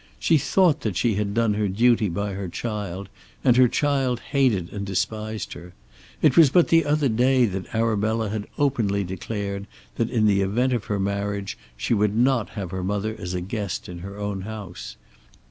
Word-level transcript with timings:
She 0.17 0.39
thought 0.39 0.81
that 0.81 0.97
she 0.97 1.13
had 1.13 1.35
done 1.35 1.53
her 1.53 1.67
duty 1.67 2.09
by 2.09 2.33
her 2.33 2.49
child, 2.49 3.07
and 3.43 3.55
her 3.55 3.67
child 3.67 4.19
hated 4.31 4.73
and 4.73 4.83
despised 4.83 5.53
her. 5.53 5.73
It 6.23 6.35
was 6.35 6.49
but 6.49 6.69
the 6.69 6.85
other 6.85 7.07
day 7.07 7.45
that 7.45 7.67
Arabella 7.75 8.29
had 8.29 8.47
openly 8.57 9.03
declared 9.03 9.67
that 9.97 10.09
in 10.09 10.25
the 10.25 10.41
event 10.41 10.73
of 10.73 10.85
her 10.85 10.99
marriage 10.99 11.55
she 11.77 11.93
would 11.93 12.15
not 12.17 12.49
have 12.57 12.71
her 12.71 12.83
mother 12.83 13.15
as 13.19 13.35
a 13.35 13.41
guest 13.41 13.87
in 13.87 13.99
her 13.99 14.17
own 14.17 14.41
house. 14.41 14.95